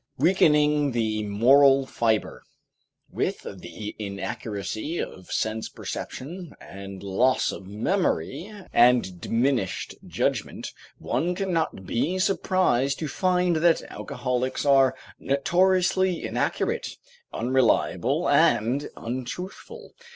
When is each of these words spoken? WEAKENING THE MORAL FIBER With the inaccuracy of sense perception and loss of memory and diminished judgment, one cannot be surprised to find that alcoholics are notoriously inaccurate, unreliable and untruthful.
WEAKENING 0.17 0.93
THE 0.93 1.21
MORAL 1.27 1.85
FIBER 1.85 2.41
With 3.11 3.41
the 3.43 3.95
inaccuracy 3.99 4.97
of 4.97 5.31
sense 5.31 5.69
perception 5.69 6.55
and 6.59 7.03
loss 7.03 7.51
of 7.51 7.67
memory 7.67 8.51
and 8.73 9.21
diminished 9.21 9.93
judgment, 10.07 10.73
one 10.97 11.35
cannot 11.35 11.85
be 11.85 12.17
surprised 12.17 12.97
to 12.97 13.07
find 13.07 13.57
that 13.57 13.83
alcoholics 13.91 14.65
are 14.65 14.95
notoriously 15.19 16.25
inaccurate, 16.25 16.97
unreliable 17.31 18.27
and 18.27 18.89
untruthful. 18.97 19.93